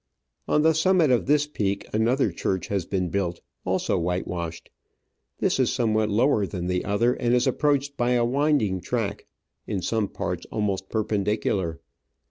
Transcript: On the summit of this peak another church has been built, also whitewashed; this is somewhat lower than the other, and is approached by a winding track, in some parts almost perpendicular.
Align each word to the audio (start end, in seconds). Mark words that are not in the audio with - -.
On 0.47 0.63
the 0.63 0.73
summit 0.73 1.11
of 1.11 1.27
this 1.27 1.45
peak 1.45 1.87
another 1.93 2.31
church 2.31 2.69
has 2.69 2.85
been 2.87 3.09
built, 3.09 3.39
also 3.67 3.99
whitewashed; 3.99 4.71
this 5.37 5.59
is 5.59 5.71
somewhat 5.71 6.09
lower 6.09 6.47
than 6.47 6.65
the 6.65 6.83
other, 6.83 7.13
and 7.13 7.35
is 7.35 7.45
approached 7.45 7.97
by 7.97 8.13
a 8.13 8.25
winding 8.25 8.81
track, 8.81 9.27
in 9.67 9.83
some 9.83 10.07
parts 10.07 10.47
almost 10.51 10.89
perpendicular. 10.89 11.79